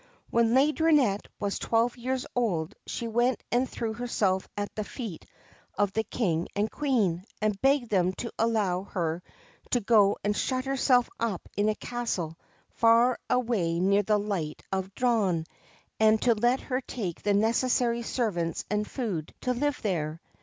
When 0.31 0.55
Laideronnette 0.55 1.27
was 1.39 1.59
twelve 1.59 1.95
years 1.95 2.25
old, 2.35 2.73
she 2.87 3.07
went 3.07 3.43
and 3.51 3.69
threw 3.69 3.93
herself 3.93 4.49
at 4.57 4.73
the 4.73 4.83
feet 4.83 5.27
of 5.77 5.93
the 5.93 6.01
King 6.03 6.47
and 6.55 6.71
Queen, 6.71 7.23
and 7.39 7.61
begged 7.61 7.91
them 7.91 8.11
to 8.13 8.33
allow 8.39 8.81
her 8.81 9.21
to 9.69 9.79
go 9.79 10.17
and 10.23 10.35
shut 10.35 10.65
herself 10.65 11.07
up 11.19 11.47
in 11.55 11.69
a 11.69 11.75
castle 11.75 12.35
far 12.71 13.19
away 13.29 13.79
near 13.79 14.01
the 14.01 14.17
Light 14.17 14.63
of 14.71 14.91
Dawn, 14.95 15.45
and 15.99 16.19
to 16.23 16.33
let 16.33 16.61
her 16.61 16.81
take 16.81 17.21
the 17.21 17.35
necessary 17.35 18.01
servants 18.01 18.65
and 18.71 18.87
food 18.89 19.35
to 19.41 19.53
live 19.53 19.79
there. 19.83 20.19